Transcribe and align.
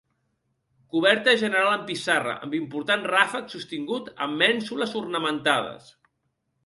Coberta 0.93 1.35
general 1.41 1.69
amb 1.73 1.83
pissarra 1.89 2.33
amb 2.47 2.57
important 2.61 3.05
ràfec 3.11 3.53
sostingut 3.57 4.11
amb 4.27 4.43
mènsules 4.45 4.97
ornamentades. 5.03 5.93